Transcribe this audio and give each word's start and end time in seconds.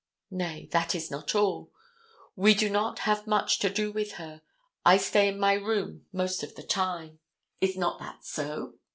Nay, 0.31 0.67
that 0.71 0.95
is 0.95 1.11
not 1.11 1.35
all—"We 1.35 2.55
do 2.55 2.71
not 2.71 2.97
have 3.05 3.27
much 3.27 3.59
to 3.59 3.69
do 3.69 3.91
with 3.91 4.13
her. 4.13 4.41
I 4.83 4.97
stay 4.97 5.27
in 5.27 5.39
my 5.39 5.53
room 5.53 6.07
most 6.11 6.41
of 6.41 6.55
the 6.55 6.63
time." 6.63 7.19
Is 7.59 7.77
not 7.77 7.99
that 7.99 8.25
so? 8.25 8.79